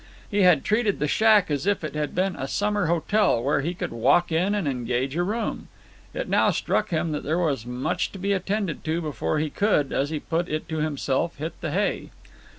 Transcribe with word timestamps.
He 0.31 0.39
had 0.41 0.63
treated 0.63 0.97
the 0.97 1.07
shack 1.07 1.51
as 1.51 1.67
if 1.67 1.83
it 1.83 1.93
had 1.93 2.15
been 2.15 2.35
a 2.35 2.47
summer 2.47 2.87
hotel, 2.87 3.43
where 3.43 3.61
he 3.61 3.75
could 3.75 3.91
walk 3.91 4.31
in 4.31 4.55
and 4.55 4.67
engage 4.67 5.15
a 5.15 5.21
room. 5.21 5.67
It 6.11 6.27
now 6.27 6.49
struck 6.49 6.89
him 6.89 7.11
that 7.11 7.21
there 7.21 7.37
was 7.37 7.67
much 7.67 8.11
to 8.13 8.17
be 8.17 8.33
attended 8.33 8.83
to 8.85 8.99
before 8.99 9.37
he 9.37 9.51
could, 9.51 9.93
as 9.93 10.09
he 10.09 10.19
put 10.19 10.49
it 10.49 10.67
to 10.69 10.77
himself, 10.77 11.37
hit 11.37 11.53
the 11.61 11.69
hay. 11.69 12.09